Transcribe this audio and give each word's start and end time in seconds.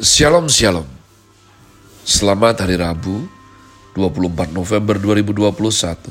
Shalom 0.00 0.48
Shalom. 0.48 0.88
Selamat 2.08 2.64
hari 2.64 2.80
Rabu 2.80 3.28
24 3.92 4.48
November 4.48 4.96
2021 4.96 6.08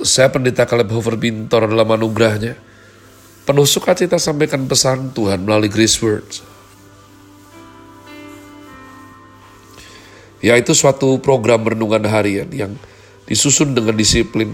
Saya 0.00 0.32
pendeta 0.32 0.64
Caleb 0.64 0.88
Hofer 0.88 1.20
Bintor 1.20 1.68
dalam 1.68 1.84
anugerahnya. 1.84 2.56
Penuh 3.44 3.68
sukacita 3.68 4.16
sampaikan 4.16 4.64
pesan 4.64 5.12
Tuhan 5.12 5.44
melalui 5.44 5.68
Grace 5.68 6.00
Words. 6.00 6.40
Yaitu 10.40 10.72
suatu 10.72 11.20
program 11.20 11.68
renungan 11.68 12.08
harian 12.08 12.48
yang 12.56 12.72
disusun 13.28 13.76
dengan 13.76 13.92
disiplin. 13.92 14.48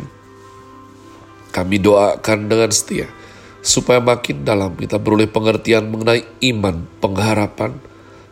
Kami 1.54 1.78
doakan 1.78 2.50
dengan 2.50 2.74
setia 2.74 3.19
supaya 3.60 4.00
makin 4.00 4.44
dalam 4.44 4.72
kita 4.76 4.96
beroleh 4.96 5.28
pengertian 5.28 5.88
mengenai 5.88 6.24
iman, 6.52 6.84
pengharapan, 7.00 7.76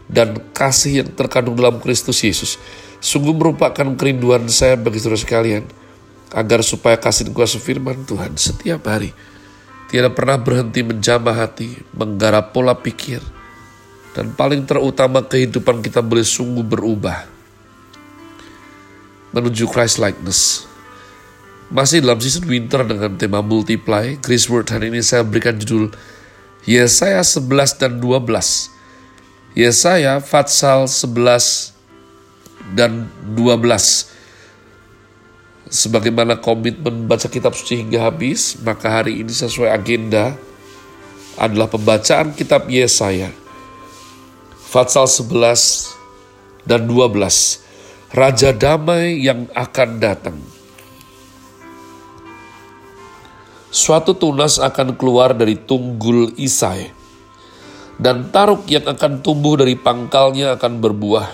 dan 0.08 0.40
kasih 0.56 1.04
yang 1.04 1.10
terkandung 1.12 1.56
dalam 1.56 1.80
Kristus 1.80 2.24
Yesus. 2.24 2.56
Sungguh 2.98 3.36
merupakan 3.36 3.86
kerinduan 3.94 4.48
saya 4.48 4.74
bagi 4.74 4.98
saudara 4.98 5.20
sekalian, 5.20 5.64
agar 6.32 6.60
supaya 6.60 7.00
kasih 7.00 7.32
kuasa 7.32 7.56
firman 7.56 8.04
Tuhan 8.04 8.36
setiap 8.36 8.84
hari 8.84 9.16
tidak 9.88 10.20
pernah 10.20 10.36
berhenti 10.36 10.84
menjamah 10.84 11.32
hati, 11.32 11.72
menggarap 11.96 12.52
pola 12.52 12.76
pikir, 12.76 13.24
dan 14.12 14.36
paling 14.36 14.68
terutama 14.68 15.24
kehidupan 15.24 15.80
kita 15.80 16.04
boleh 16.04 16.24
sungguh 16.24 16.60
berubah 16.60 17.24
menuju 19.32 19.64
Christ 19.68 19.96
likeness 19.96 20.67
masih 21.68 22.00
dalam 22.00 22.16
season 22.16 22.48
winter 22.48 22.80
dengan 22.84 23.12
tema 23.20 23.44
multiply, 23.44 24.16
Grace 24.24 24.48
Word 24.48 24.72
hari 24.72 24.88
ini 24.88 25.04
saya 25.04 25.20
berikan 25.20 25.60
judul 25.60 25.92
Yesaya 26.64 27.20
11 27.20 27.76
dan 27.76 27.92
12. 28.00 28.72
Yesaya 29.52 30.20
Fatsal 30.24 30.88
11 30.88 31.76
dan 32.72 33.12
12. 33.36 34.08
Sebagaimana 35.68 36.40
komitmen 36.40 37.04
baca 37.04 37.28
kitab 37.28 37.52
suci 37.52 37.84
hingga 37.84 38.08
habis, 38.08 38.56
maka 38.64 38.88
hari 38.88 39.20
ini 39.20 39.28
sesuai 39.28 39.68
agenda 39.68 40.32
adalah 41.36 41.68
pembacaan 41.68 42.32
kitab 42.32 42.64
Yesaya. 42.72 43.28
Fatsal 44.72 45.04
11 45.04 45.92
dan 46.64 46.88
12. 46.88 47.60
Raja 48.16 48.56
damai 48.56 49.20
yang 49.20 49.44
akan 49.52 50.00
datang. 50.00 50.57
Suatu 53.68 54.16
tunas 54.16 54.56
akan 54.56 54.96
keluar 54.96 55.36
dari 55.36 55.56
tunggul 55.56 56.32
Isai, 56.40 56.88
dan 58.00 58.32
taruk 58.32 58.64
yang 58.68 58.88
akan 58.88 59.20
tumbuh 59.20 59.60
dari 59.60 59.76
pangkalnya 59.76 60.56
akan 60.56 60.72
berbuah. 60.80 61.28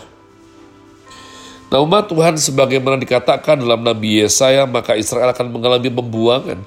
Nah 1.70 1.78
umat 1.82 2.06
Tuhan 2.06 2.38
sebagaimana 2.38 2.98
dikatakan 3.02 3.58
dalam 3.58 3.82
Nabi 3.82 4.22
Yesaya, 4.22 4.66
maka 4.66 4.94
Israel 4.94 5.34
akan 5.34 5.50
mengalami 5.50 5.90
pembuangan. 5.90 6.60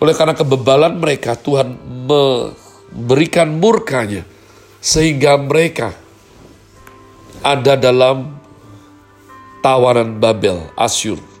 Oleh 0.00 0.14
karena 0.16 0.32
kebebalan 0.32 0.96
mereka, 0.96 1.36
Tuhan 1.36 1.76
memberikan 2.08 3.52
murkanya, 3.52 4.24
sehingga 4.80 5.36
mereka 5.36 5.92
ada 7.44 7.76
dalam 7.76 8.40
tawanan 9.60 10.18
Babel, 10.18 10.72
Asyur 10.74 11.31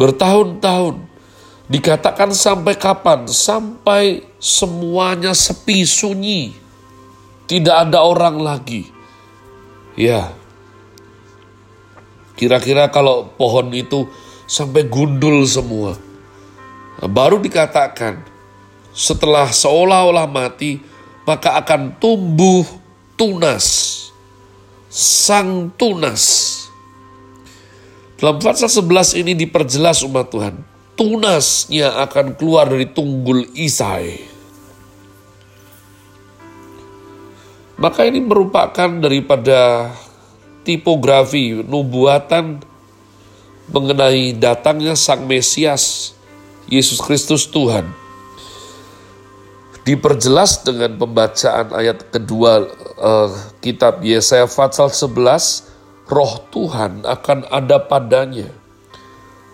bertahun-tahun. 0.00 0.96
Dikatakan 1.70 2.32
sampai 2.32 2.74
kapan? 2.80 3.28
Sampai 3.28 4.24
semuanya 4.40 5.36
sepi 5.36 5.84
sunyi. 5.84 6.56
Tidak 7.44 7.76
ada 7.86 8.00
orang 8.00 8.40
lagi. 8.40 8.88
Ya. 9.94 10.32
Kira-kira 12.34 12.88
kalau 12.88 13.28
pohon 13.36 13.68
itu 13.76 14.08
sampai 14.48 14.88
gundul 14.88 15.44
semua. 15.44 15.94
Baru 17.04 17.36
dikatakan 17.38 18.24
setelah 18.96 19.52
seolah-olah 19.52 20.26
mati 20.26 20.80
maka 21.28 21.60
akan 21.60 22.00
tumbuh 22.00 22.64
tunas. 23.14 23.98
Sang 24.90 25.70
tunas 25.78 26.49
dalam 28.20 28.36
pasal 28.36 28.68
11 28.68 29.24
ini 29.24 29.32
diperjelas 29.32 30.04
umat 30.04 30.28
Tuhan. 30.28 30.54
Tunasnya 30.92 32.04
akan 32.04 32.36
keluar 32.36 32.68
dari 32.68 32.84
tunggul 32.84 33.48
Isai. 33.56 34.20
Maka 37.80 38.04
ini 38.04 38.20
merupakan 38.20 38.92
daripada 39.00 39.88
tipografi 40.68 41.64
nubuatan 41.64 42.60
mengenai 43.72 44.36
datangnya 44.36 44.92
Sang 45.00 45.24
Mesias, 45.24 46.12
Yesus 46.68 47.00
Kristus 47.00 47.48
Tuhan. 47.48 47.88
Diperjelas 49.88 50.60
dengan 50.60 50.92
pembacaan 51.00 51.72
ayat 51.72 52.12
kedua 52.12 52.68
uh, 53.00 53.32
kitab 53.64 54.04
Yesaya 54.04 54.44
Fatsal 54.44 54.92
11 54.92 55.69
roh 56.10 56.42
Tuhan 56.50 57.06
akan 57.06 57.46
ada 57.48 57.78
padanya. 57.78 58.50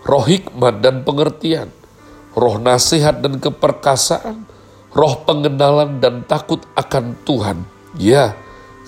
Roh 0.01 0.25
hikmat 0.25 0.81
dan 0.81 1.05
pengertian, 1.05 1.69
roh 2.33 2.57
nasihat 2.57 3.21
dan 3.21 3.37
keperkasaan, 3.37 4.49
roh 4.91 5.15
pengenalan 5.21 6.01
dan 6.01 6.25
takut 6.25 6.65
akan 6.73 7.13
Tuhan. 7.21 7.61
Ya, 8.01 8.33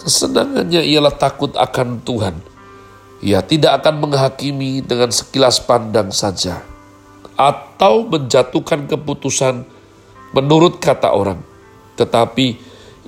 kesenangannya 0.02 0.82
ialah 0.82 1.14
takut 1.14 1.54
akan 1.54 2.02
Tuhan. 2.02 2.42
Ia 3.20 3.44
tidak 3.44 3.84
akan 3.84 4.10
menghakimi 4.10 4.80
dengan 4.80 5.12
sekilas 5.12 5.60
pandang 5.60 6.10
saja, 6.10 6.64
atau 7.36 8.08
menjatuhkan 8.08 8.88
keputusan 8.88 9.68
menurut 10.32 10.80
kata 10.80 11.12
orang, 11.12 11.44
tetapi 12.00 12.56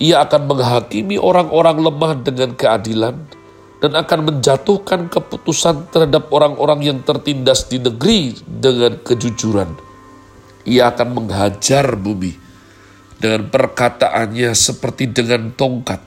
ia 0.04 0.20
akan 0.20 0.52
menghakimi 0.52 1.16
orang-orang 1.16 1.80
lemah 1.80 2.14
dengan 2.20 2.52
keadilan 2.52 3.24
dan 3.82 3.98
akan 3.98 4.20
menjatuhkan 4.30 5.10
keputusan 5.10 5.90
terhadap 5.90 6.30
orang-orang 6.30 6.86
yang 6.86 7.00
tertindas 7.02 7.66
di 7.66 7.82
negeri 7.82 8.38
dengan 8.46 9.02
kejujuran. 9.02 9.74
Ia 10.70 10.94
akan 10.94 11.18
menghajar 11.18 11.98
bumi 11.98 12.38
dengan 13.18 13.50
perkataannya 13.50 14.54
seperti 14.54 15.10
dengan 15.10 15.50
tongkat 15.58 15.98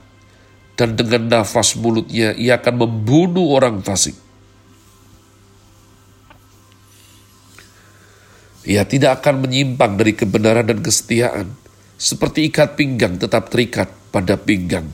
dan 0.79 0.95
dengan 0.95 1.27
nafas 1.27 1.75
mulutnya 1.75 2.31
ia 2.39 2.55
akan 2.55 2.75
membunuh 2.79 3.51
orang 3.59 3.83
fasik. 3.83 4.15
Ia 8.65 8.87
tidak 8.87 9.21
akan 9.21 9.45
menyimpang 9.45 9.99
dari 9.99 10.17
kebenaran 10.17 10.65
dan 10.65 10.81
kesetiaan, 10.81 11.53
seperti 11.99 12.49
ikat 12.49 12.79
pinggang 12.79 13.19
tetap 13.19 13.51
terikat 13.51 13.91
pada 14.09 14.39
pinggang 14.41 14.89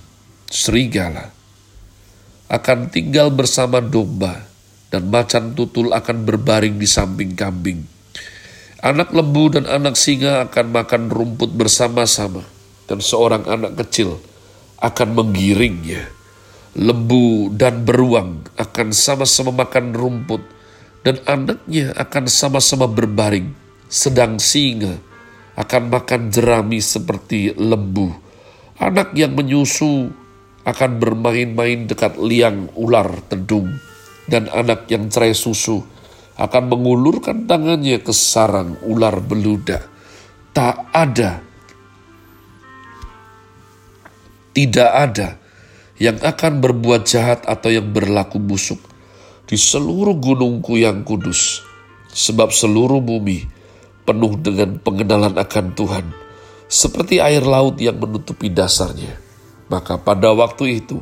serigala 0.51 1.40
akan 2.51 2.91
tinggal 2.91 3.31
bersama 3.31 3.79
domba, 3.79 4.43
dan 4.91 5.07
macan 5.07 5.55
tutul 5.55 5.95
akan 5.95 6.27
berbaring 6.27 6.75
di 6.75 6.83
samping 6.83 7.31
kambing. 7.31 7.87
Anak 8.83 9.15
lembu 9.15 9.47
dan 9.47 9.63
anak 9.71 9.95
singa 9.95 10.43
akan 10.51 10.75
makan 10.75 11.07
rumput 11.07 11.55
bersama-sama, 11.55 12.43
dan 12.91 12.99
seorang 12.99 13.47
anak 13.47 13.79
kecil 13.79 14.19
akan 14.83 15.15
menggiringnya. 15.15 16.11
Lembu 16.75 17.51
dan 17.55 17.87
beruang 17.87 18.43
akan 18.59 18.91
sama-sama 18.91 19.63
makan 19.63 19.95
rumput, 19.95 20.43
dan 21.07 21.23
anaknya 21.23 21.95
akan 21.95 22.27
sama-sama 22.27 22.83
berbaring, 22.83 23.55
sedang 23.87 24.43
singa 24.43 24.99
akan 25.55 25.87
makan 25.87 26.27
jerami 26.27 26.83
seperti 26.83 27.55
lembu. 27.55 28.11
Anak 28.75 29.15
yang 29.15 29.39
menyusu 29.39 30.09
akan 30.61 31.01
bermain-main 31.01 31.89
dekat 31.89 32.21
liang 32.21 32.69
ular 32.77 33.09
tedung, 33.25 33.81
dan 34.29 34.45
anak 34.53 34.85
yang 34.91 35.09
cerai 35.09 35.33
susu 35.33 35.81
akan 36.37 36.63
mengulurkan 36.69 37.49
tangannya 37.49 38.01
ke 38.01 38.13
sarang 38.13 38.77
ular 38.85 39.17
beluda. 39.21 39.81
Tak 40.51 40.91
ada, 40.91 41.39
tidak 44.51 44.91
ada 44.91 45.39
yang 45.95 46.19
akan 46.19 46.59
berbuat 46.59 47.07
jahat 47.07 47.47
atau 47.47 47.71
yang 47.71 47.93
berlaku 47.93 48.35
busuk 48.41 48.81
di 49.47 49.55
seluruh 49.55 50.19
gunungku 50.19 50.75
yang 50.75 51.07
kudus, 51.07 51.63
sebab 52.11 52.51
seluruh 52.51 52.99
bumi 52.99 53.47
penuh 54.03 54.35
dengan 54.41 54.75
pengenalan 54.81 55.39
akan 55.39 55.71
Tuhan, 55.71 56.05
seperti 56.67 57.23
air 57.23 57.45
laut 57.47 57.79
yang 57.79 57.95
menutupi 57.95 58.51
dasarnya. 58.51 59.30
Maka 59.71 59.95
pada 59.95 60.35
waktu 60.35 60.83
itu, 60.83 60.99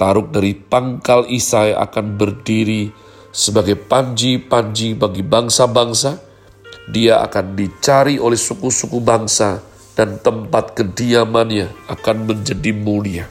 Taruk 0.00 0.32
dari 0.32 0.56
pangkal 0.56 1.28
Isai 1.28 1.76
akan 1.76 2.16
berdiri 2.16 2.88
sebagai 3.28 3.76
panji-panji 3.76 4.96
bagi 4.96 5.20
bangsa-bangsa. 5.20 6.16
Dia 6.88 7.20
akan 7.20 7.52
dicari 7.52 8.16
oleh 8.16 8.40
suku-suku 8.40 8.96
bangsa 9.04 9.60
dan 9.92 10.16
tempat 10.24 10.72
kediamannya 10.72 11.92
akan 11.92 12.16
menjadi 12.24 12.72
mulia. 12.72 13.28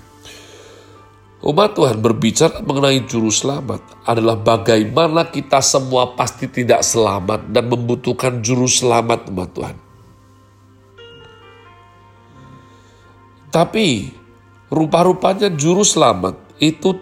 Umat 1.42 1.74
Tuhan 1.74 1.98
berbicara 2.06 2.62
mengenai 2.62 3.02
juru 3.10 3.34
selamat 3.34 4.06
adalah 4.06 4.38
bagaimana 4.38 5.26
kita 5.34 5.66
semua 5.66 6.14
pasti 6.14 6.46
tidak 6.46 6.86
selamat 6.86 7.50
dan 7.50 7.66
membutuhkan 7.66 8.46
juru 8.46 8.70
selamat 8.70 9.34
umat 9.34 9.50
Tuhan. 9.58 9.78
Tapi 13.50 14.19
rupa-rupanya 14.70 15.50
juru 15.54 15.86
selamat 15.86 16.38
itu 16.62 16.98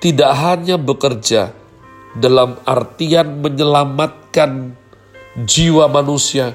tidak 0.00 0.32
hanya 0.36 0.76
bekerja 0.76 1.52
dalam 2.16 2.60
artian 2.68 3.40
menyelamatkan 3.40 4.76
jiwa 5.48 5.88
manusia 5.88 6.52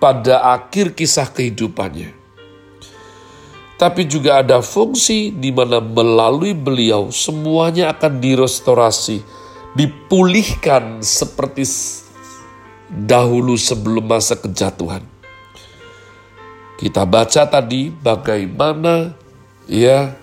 pada 0.00 0.56
akhir 0.56 0.96
kisah 0.96 1.28
kehidupannya 1.28 2.26
tapi 3.76 4.08
juga 4.08 4.40
ada 4.40 4.64
fungsi 4.64 5.28
di 5.36 5.52
mana 5.52 5.84
melalui 5.84 6.56
beliau 6.56 7.12
semuanya 7.12 7.92
akan 7.92 8.24
direstorasi, 8.24 9.20
dipulihkan 9.76 11.04
seperti 11.04 11.68
dahulu 12.88 13.52
sebelum 13.60 14.08
masa 14.08 14.40
kejatuhan. 14.40 15.04
Kita 16.80 17.04
baca 17.04 17.44
tadi 17.44 17.92
bagaimana 17.92 19.12
ya 19.66 20.14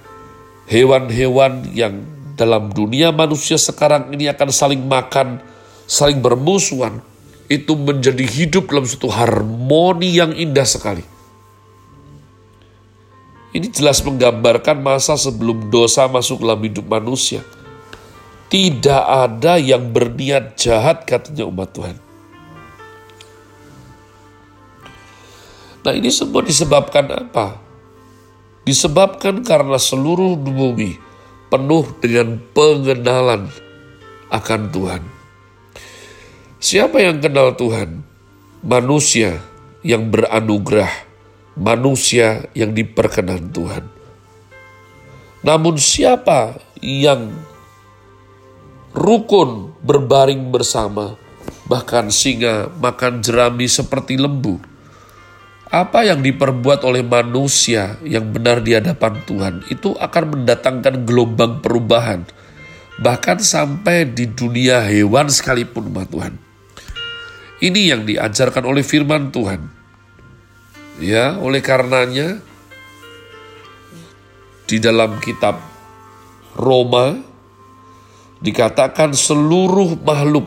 hewan-hewan 0.68 1.68
yang 1.76 2.04
dalam 2.34 2.74
dunia 2.74 3.14
manusia 3.14 3.60
sekarang 3.60 4.10
ini 4.12 4.28
akan 4.32 4.50
saling 4.50 4.82
makan, 4.82 5.38
saling 5.86 6.20
bermusuhan, 6.20 7.04
itu 7.52 7.78
menjadi 7.78 8.26
hidup 8.26 8.74
dalam 8.74 8.88
suatu 8.88 9.12
harmoni 9.14 10.18
yang 10.18 10.34
indah 10.34 10.66
sekali. 10.66 11.06
Ini 13.54 13.70
jelas 13.70 14.02
menggambarkan 14.02 14.82
masa 14.82 15.14
sebelum 15.14 15.70
dosa 15.70 16.10
masuk 16.10 16.42
dalam 16.42 16.58
hidup 16.66 16.90
manusia. 16.90 17.46
Tidak 18.50 19.04
ada 19.06 19.62
yang 19.62 19.94
berniat 19.94 20.58
jahat 20.58 21.06
katanya 21.06 21.46
umat 21.46 21.70
Tuhan. 21.70 21.98
Nah 25.86 25.94
ini 25.94 26.10
semua 26.10 26.42
disebabkan 26.42 27.06
apa? 27.14 27.63
Disebabkan 28.64 29.44
karena 29.44 29.76
seluruh 29.76 30.40
bumi 30.40 30.96
penuh 31.52 31.86
dengan 32.00 32.40
pengenalan 32.56 33.52
akan 34.32 34.62
Tuhan. 34.72 35.04
Siapa 36.64 37.04
yang 37.04 37.20
kenal 37.20 37.60
Tuhan? 37.60 38.08
Manusia 38.64 39.44
yang 39.84 40.08
beranugerah 40.08 41.14
manusia 41.58 42.50
yang 42.58 42.74
diperkenan 42.74 43.54
Tuhan. 43.54 43.86
Namun 45.44 45.76
siapa 45.78 46.58
yang 46.80 47.30
rukun 48.96 49.76
berbaring 49.84 50.50
bersama, 50.50 51.20
bahkan 51.68 52.10
singa 52.10 52.72
makan 52.80 53.20
jerami 53.20 53.68
seperti 53.68 54.18
lembu. 54.18 54.58
Apa 55.74 56.06
yang 56.06 56.22
diperbuat 56.22 56.86
oleh 56.86 57.02
manusia 57.02 57.98
yang 58.06 58.30
benar 58.30 58.62
di 58.62 58.78
hadapan 58.78 59.18
Tuhan 59.26 59.66
itu 59.74 59.98
akan 59.98 60.38
mendatangkan 60.38 61.02
gelombang 61.02 61.66
perubahan. 61.66 62.30
Bahkan 63.02 63.42
sampai 63.42 64.06
di 64.06 64.30
dunia 64.30 64.86
hewan 64.86 65.34
sekalipun, 65.34 65.90
Tuhan. 65.90 66.38
Ini 67.58 67.82
yang 67.90 68.06
diajarkan 68.06 68.70
oleh 68.70 68.86
firman 68.86 69.34
Tuhan 69.34 69.84
Ya, 71.02 71.42
oleh 71.42 71.58
karenanya 71.58 72.38
di 74.70 74.78
dalam 74.78 75.18
kitab 75.18 75.58
Roma 76.54 77.18
dikatakan 78.46 79.18
seluruh 79.18 79.98
makhluk 80.06 80.46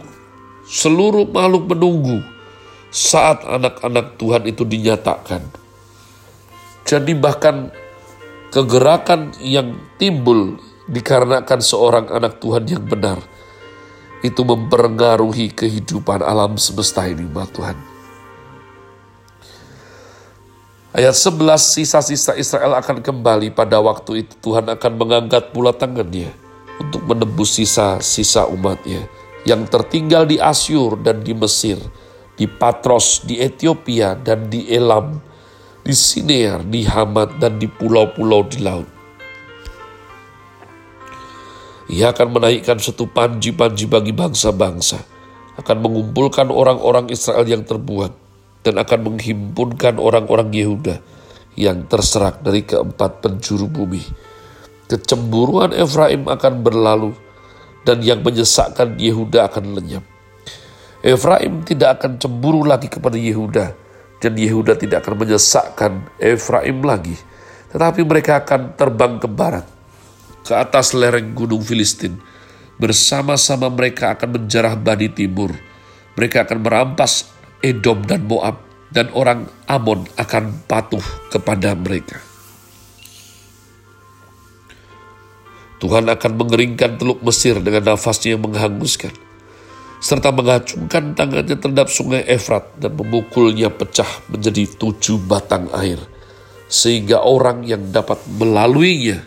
seluruh 0.70 1.26
makhluk 1.26 1.66
menunggu 1.74 2.22
saat 2.90 3.42
anak-anak 3.44 4.16
Tuhan 4.16 4.42
itu 4.48 4.62
dinyatakan. 4.62 5.42
Jadi 6.86 7.12
bahkan 7.18 7.74
kegerakan 8.54 9.34
yang 9.42 9.74
timbul 9.98 10.56
dikarenakan 10.86 11.60
seorang 11.60 12.06
anak 12.08 12.38
Tuhan 12.38 12.64
yang 12.70 12.86
benar 12.86 13.18
itu 14.22 14.42
mempengaruhi 14.42 15.52
kehidupan 15.52 16.22
alam 16.22 16.54
semesta 16.56 17.04
ini, 17.06 17.26
Tuhan. 17.26 17.76
Ayat 20.96 21.12
11, 21.12 21.60
sisa-sisa 21.60 22.32
Israel 22.40 22.72
akan 22.80 23.04
kembali 23.04 23.52
pada 23.52 23.76
waktu 23.84 24.24
itu 24.24 24.32
Tuhan 24.40 24.64
akan 24.72 24.92
mengangkat 24.96 25.52
pula 25.52 25.76
tangannya 25.76 26.32
untuk 26.80 27.04
menebus 27.04 27.60
sisa-sisa 27.60 28.48
umatnya 28.48 29.04
yang 29.44 29.68
tertinggal 29.68 30.24
di 30.24 30.40
Asyur 30.40 30.96
dan 31.04 31.20
di 31.20 31.36
Mesir, 31.36 31.76
di 32.36 32.44
Patros, 32.44 33.24
di 33.24 33.40
Ethiopia 33.40 34.12
dan 34.12 34.52
di 34.52 34.68
Elam, 34.68 35.16
di 35.80 35.96
Sinear, 35.96 36.62
di 36.68 36.84
Hamat 36.84 37.40
dan 37.40 37.56
di 37.56 37.66
pulau-pulau 37.66 38.44
di 38.44 38.60
laut. 38.60 38.88
Ia 41.86 42.10
akan 42.10 42.28
menaikkan 42.36 42.76
satu 42.82 43.06
panji-panji 43.06 43.86
bagi 43.86 44.10
bangsa-bangsa, 44.10 45.00
akan 45.56 45.76
mengumpulkan 45.80 46.50
orang-orang 46.50 47.08
Israel 47.14 47.46
yang 47.46 47.62
terbuat, 47.62 48.12
dan 48.66 48.76
akan 48.82 49.14
menghimpunkan 49.14 49.96
orang-orang 50.02 50.50
Yehuda 50.50 50.98
yang 51.54 51.86
terserak 51.86 52.42
dari 52.42 52.66
keempat 52.66 53.22
penjuru 53.22 53.70
bumi. 53.70 54.02
Kecemburuan 54.90 55.70
Efraim 55.72 56.26
akan 56.26 56.62
berlalu 56.66 57.14
dan 57.86 58.02
yang 58.02 58.20
menyesakkan 58.26 58.98
Yehuda 58.98 59.46
akan 59.46 59.78
lenyap. 59.78 60.15
Efraim 61.06 61.62
tidak 61.62 62.02
akan 62.02 62.18
cemburu 62.18 62.66
lagi 62.66 62.90
kepada 62.90 63.14
Yehuda 63.14 63.78
dan 64.18 64.32
Yehuda 64.34 64.74
tidak 64.74 65.06
akan 65.06 65.22
menyesakkan 65.22 65.92
Efraim 66.18 66.82
lagi. 66.82 67.14
Tetapi 67.70 68.02
mereka 68.02 68.42
akan 68.42 68.74
terbang 68.74 69.22
ke 69.22 69.28
barat, 69.30 69.66
ke 70.42 70.50
atas 70.50 70.96
lereng 70.96 71.30
gunung 71.36 71.62
Filistin. 71.62 72.18
Bersama-sama 72.76 73.70
mereka 73.70 74.18
akan 74.18 74.34
menjarah 74.40 74.74
Bani 74.74 75.08
Timur. 75.08 75.54
Mereka 76.18 76.48
akan 76.48 76.58
merampas 76.64 77.30
Edom 77.62 78.04
dan 78.04 78.24
Moab, 78.24 78.60
dan 78.90 79.12
orang 79.12 79.48
Amon 79.68 80.04
akan 80.16 80.64
patuh 80.68 81.02
kepada 81.32 81.76
mereka. 81.76 82.20
Tuhan 85.76 86.08
akan 86.08 86.32
mengeringkan 86.40 86.96
teluk 86.96 87.20
Mesir 87.20 87.60
dengan 87.60 87.92
nafasnya 87.92 88.36
yang 88.36 88.48
menghanguskan, 88.48 89.12
serta 90.06 90.30
mengacungkan 90.30 91.18
tangannya 91.18 91.58
terhadap 91.58 91.90
sungai 91.90 92.22
Efrat 92.30 92.78
dan 92.78 92.94
memukulnya 92.94 93.74
pecah 93.74 94.06
menjadi 94.30 94.70
tujuh 94.78 95.18
batang 95.26 95.66
air, 95.74 95.98
sehingga 96.70 97.26
orang 97.26 97.66
yang 97.66 97.90
dapat 97.90 98.22
melaluinya 98.38 99.18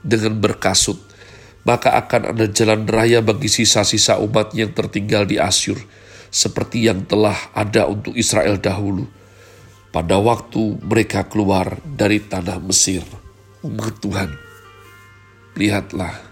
dengan 0.00 0.40
berkasut, 0.40 0.96
maka 1.68 2.00
akan 2.00 2.32
ada 2.32 2.48
jalan 2.48 2.88
raya 2.88 3.20
bagi 3.20 3.52
sisa-sisa 3.52 4.16
umat 4.24 4.56
yang 4.56 4.72
tertinggal 4.72 5.28
di 5.28 5.36
Asyur, 5.36 5.76
seperti 6.32 6.88
yang 6.88 7.04
telah 7.04 7.36
ada 7.52 7.84
untuk 7.84 8.16
Israel 8.16 8.56
dahulu 8.56 9.04
pada 9.92 10.16
waktu 10.16 10.80
mereka 10.80 11.28
keluar 11.28 11.76
dari 11.84 12.24
tanah 12.24 12.56
Mesir. 12.64 13.04
Umat 13.60 14.00
Tuhan, 14.00 14.32
lihatlah. 15.60 16.29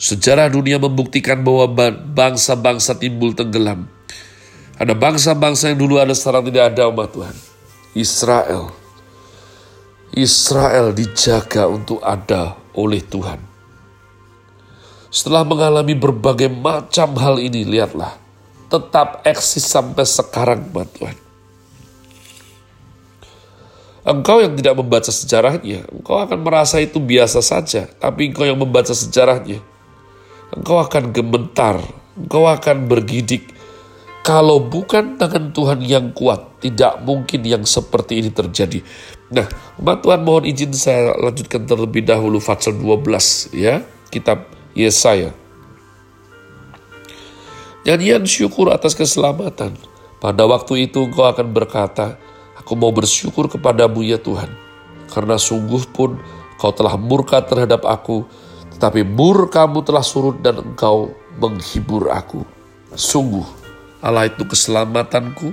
Sejarah 0.00 0.48
dunia 0.48 0.80
membuktikan 0.80 1.44
bahwa 1.44 1.92
bangsa-bangsa 1.92 2.96
timbul 2.96 3.36
tenggelam. 3.36 3.84
Ada 4.80 4.96
bangsa-bangsa 4.96 5.68
yang 5.68 5.78
dulu 5.84 6.00
ada 6.00 6.16
sekarang 6.16 6.48
tidak 6.48 6.72
ada 6.72 6.88
umat 6.88 7.12
Tuhan. 7.12 7.36
Israel. 7.92 8.72
Israel 10.16 10.96
dijaga 10.96 11.68
untuk 11.68 12.00
ada 12.00 12.56
oleh 12.72 13.04
Tuhan. 13.04 13.44
Setelah 15.12 15.44
mengalami 15.44 15.92
berbagai 15.92 16.48
macam 16.48 17.12
hal 17.20 17.36
ini, 17.36 17.68
lihatlah, 17.68 18.16
tetap 18.72 19.20
eksis 19.28 19.68
sampai 19.68 20.08
sekarang, 20.08 20.64
Tuhan. 20.96 21.18
Engkau 24.00 24.40
yang 24.40 24.56
tidak 24.56 24.80
membaca 24.80 25.12
sejarahnya, 25.12 25.84
engkau 25.92 26.16
akan 26.16 26.40
merasa 26.40 26.80
itu 26.80 26.96
biasa 26.96 27.44
saja. 27.44 27.84
Tapi 28.00 28.32
engkau 28.32 28.48
yang 28.48 28.56
membaca 28.56 28.96
sejarahnya, 28.96 29.60
engkau 30.54 30.82
akan 30.82 31.14
gemetar, 31.14 31.78
engkau 32.18 32.46
akan 32.46 32.90
bergidik. 32.90 33.50
Kalau 34.20 34.60
bukan 34.60 35.16
tangan 35.16 35.50
Tuhan 35.56 35.80
yang 35.80 36.12
kuat, 36.12 36.60
tidak 36.60 37.00
mungkin 37.02 37.40
yang 37.40 37.64
seperti 37.64 38.20
ini 38.20 38.30
terjadi. 38.30 38.84
Nah, 39.32 39.48
umat 39.80 40.04
Tuhan 40.04 40.20
mohon 40.20 40.44
izin 40.44 40.76
saya 40.76 41.16
lanjutkan 41.16 41.64
terlebih 41.64 42.04
dahulu 42.04 42.36
Fatsal 42.36 42.76
12 42.76 43.56
ya, 43.56 43.80
kitab 44.12 44.44
Yesaya. 44.76 45.32
Nyanyian 47.80 48.28
syukur 48.28 48.68
atas 48.68 48.92
keselamatan 48.92 49.72
Pada 50.20 50.44
waktu 50.44 50.84
itu 50.84 51.08
engkau 51.08 51.24
akan 51.24 51.48
berkata, 51.56 52.20
Aku 52.60 52.76
mau 52.76 52.92
bersyukur 52.92 53.48
kepadamu 53.48 54.04
ya 54.04 54.20
Tuhan, 54.20 54.52
karena 55.08 55.40
sungguh 55.40 55.88
pun 55.96 56.20
kau 56.60 56.76
telah 56.76 57.00
murka 57.00 57.40
terhadap 57.40 57.88
aku, 57.88 58.28
tetapi 58.80 59.04
murkamu 59.04 59.84
telah 59.84 60.00
surut 60.00 60.40
dan 60.40 60.56
engkau 60.56 61.12
menghibur 61.36 62.08
aku. 62.08 62.48
Sungguh, 62.96 63.44
Allah 64.00 64.32
itu 64.32 64.40
keselamatanku, 64.48 65.52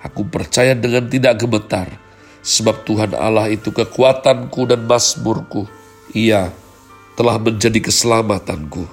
aku 0.00 0.20
percaya 0.32 0.72
dengan 0.72 1.04
tidak 1.04 1.44
gemetar, 1.44 1.92
sebab 2.40 2.88
Tuhan 2.88 3.12
Allah 3.12 3.52
itu 3.52 3.68
kekuatanku 3.68 4.64
dan 4.64 4.88
masmurku. 4.88 5.68
Ia 6.16 6.48
telah 7.20 7.36
menjadi 7.36 7.84
keselamatanku. 7.84 8.88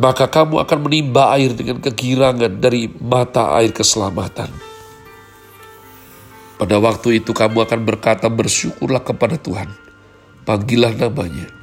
Maka 0.00 0.24
kamu 0.24 0.56
akan 0.64 0.78
menimba 0.88 1.36
air 1.36 1.52
dengan 1.52 1.84
kegirangan 1.84 2.64
dari 2.64 2.88
mata 2.96 3.60
air 3.60 3.76
keselamatan. 3.76 4.48
Pada 6.56 6.80
waktu 6.80 7.20
itu 7.20 7.36
kamu 7.36 7.68
akan 7.68 7.84
berkata 7.84 8.32
bersyukurlah 8.32 9.04
kepada 9.04 9.36
Tuhan. 9.36 9.68
Panggillah 10.48 10.96
namanya. 10.96 11.61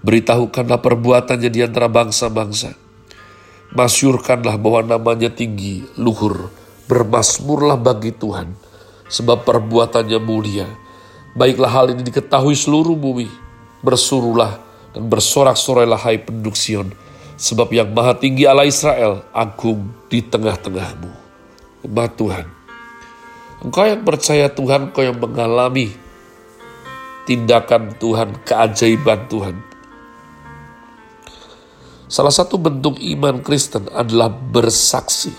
Beritahukanlah 0.00 0.80
perbuatannya 0.80 1.52
di 1.52 1.60
antara 1.60 1.84
bangsa-bangsa. 1.84 2.72
Masyurkanlah 3.76 4.56
bahwa 4.56 4.96
namanya 4.96 5.28
tinggi, 5.28 5.84
luhur, 6.00 6.48
bermasmurlah 6.88 7.76
bagi 7.76 8.10
Tuhan, 8.10 8.56
sebab 9.06 9.44
perbuatannya 9.44 10.18
mulia. 10.18 10.66
Baiklah 11.36 11.70
hal 11.70 11.86
ini 11.92 12.02
diketahui 12.02 12.56
seluruh 12.56 12.96
bumi. 12.96 13.30
Bersuruhlah 13.84 14.58
dan 14.96 15.06
bersorak-sorailah 15.06 16.00
hai 16.02 16.18
penduduk 16.18 16.58
Sion, 16.58 16.90
sebab 17.38 17.70
yang 17.70 17.94
maha 17.94 18.16
tinggi 18.16 18.48
Allah 18.48 18.66
Israel 18.66 19.22
agung 19.30 19.94
di 20.10 20.24
tengah-tengahmu. 20.24 21.12
Umat 21.86 22.12
Tuhan, 22.18 22.44
engkau 23.64 23.84
yang 23.88 24.02
percaya 24.04 24.52
Tuhan, 24.52 24.90
engkau 24.90 25.00
yang 25.00 25.16
mengalami 25.16 25.92
tindakan 27.24 27.94
Tuhan, 27.96 28.36
keajaiban 28.44 29.30
Tuhan, 29.30 29.56
Salah 32.10 32.34
satu 32.34 32.58
bentuk 32.58 32.98
iman 32.98 33.38
Kristen 33.38 33.86
adalah 33.94 34.26
bersaksi. 34.34 35.30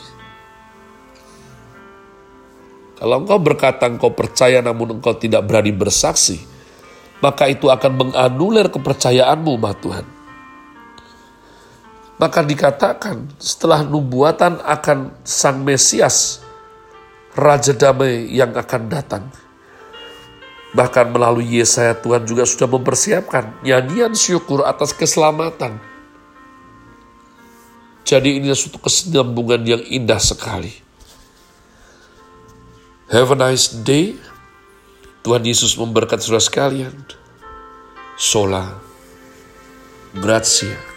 Kalau 2.95 3.19
engkau 3.19 3.43
berkata 3.43 3.91
engkau 3.91 4.15
percaya 4.15 4.63
namun 4.63 4.95
engkau 4.95 5.11
tidak 5.19 5.43
berani 5.43 5.75
bersaksi, 5.75 6.39
maka 7.19 7.51
itu 7.51 7.67
akan 7.67 7.91
menganulir 7.91 8.71
kepercayaanmu, 8.71 9.51
umat 9.59 9.77
Tuhan. 9.83 10.05
Maka 12.15 12.39
dikatakan 12.39 13.35
setelah 13.35 13.83
nubuatan 13.83 14.63
akan 14.63 15.11
Sang 15.27 15.67
Mesias, 15.67 16.39
Raja 17.35 17.75
Damai 17.75 18.31
yang 18.31 18.55
akan 18.55 18.87
datang. 18.87 19.27
Bahkan 20.71 21.11
melalui 21.11 21.59
Yesaya 21.59 21.99
Tuhan 21.99 22.23
juga 22.23 22.47
sudah 22.47 22.71
mempersiapkan 22.71 23.59
nyanyian 23.59 24.15
syukur 24.15 24.63
atas 24.63 24.95
keselamatan 24.95 25.90
jadi 28.11 28.43
ini 28.43 28.51
suatu 28.51 28.75
kesinambungan 28.83 29.63
yang 29.63 29.79
indah 29.87 30.19
sekali. 30.19 30.75
Have 33.07 33.31
a 33.31 33.37
nice 33.39 33.71
day. 33.71 34.19
Tuhan 35.23 35.47
Yesus 35.47 35.79
memberkati 35.79 36.19
saudara 36.19 36.43
sekalian. 36.43 36.91
Sola. 38.19 38.67
Grazie. 40.11 40.90